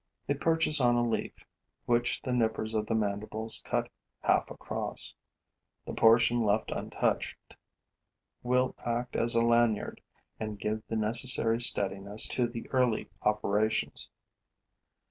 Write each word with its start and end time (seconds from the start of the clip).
It 0.27 0.41
perches 0.41 0.81
on 0.81 0.95
a 0.95 1.07
leaf, 1.07 1.45
which 1.85 2.23
the 2.23 2.31
nippers 2.33 2.73
of 2.73 2.87
the 2.87 2.95
mandibles 2.95 3.61
cut 3.63 3.87
half 4.21 4.49
across. 4.49 5.13
The 5.85 5.93
portion 5.93 6.41
left 6.41 6.71
untouched 6.71 7.55
will 8.41 8.73
act 8.83 9.15
as 9.15 9.35
a 9.35 9.41
lanyard 9.43 10.01
and 10.39 10.59
give 10.59 10.81
the 10.87 10.95
necessary 10.95 11.61
steadiness 11.61 12.27
to 12.29 12.47
the 12.47 12.67
early 12.71 13.11
operations. 13.21 14.09